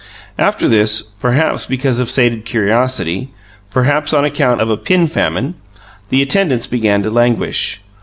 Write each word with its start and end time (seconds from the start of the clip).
After 0.39 0.67
this, 0.67 0.99
perhaps 1.03 1.67
because 1.67 1.99
of 1.99 2.09
sated 2.09 2.43
curiosity, 2.43 3.29
perhaps 3.69 4.15
on 4.15 4.25
account 4.25 4.59
of 4.59 4.71
a 4.71 4.75
pin 4.75 5.05
famine, 5.05 5.53
the 6.09 6.23
attendance 6.23 6.65
began 6.65 7.03
to 7.03 7.11
languish. 7.11 7.81